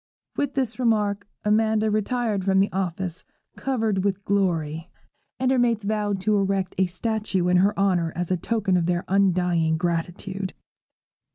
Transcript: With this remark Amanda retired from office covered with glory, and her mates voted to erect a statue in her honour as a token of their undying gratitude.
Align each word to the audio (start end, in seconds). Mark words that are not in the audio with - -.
With 0.35 0.55
this 0.55 0.79
remark 0.79 1.27
Amanda 1.45 1.91
retired 1.91 2.43
from 2.43 2.67
office 2.73 3.23
covered 3.55 4.03
with 4.03 4.25
glory, 4.25 4.89
and 5.39 5.51
her 5.51 5.59
mates 5.59 5.85
voted 5.85 6.21
to 6.21 6.39
erect 6.39 6.73
a 6.79 6.87
statue 6.87 7.47
in 7.47 7.57
her 7.57 7.77
honour 7.77 8.11
as 8.15 8.31
a 8.31 8.35
token 8.37 8.77
of 8.77 8.87
their 8.87 9.05
undying 9.07 9.77
gratitude. 9.77 10.55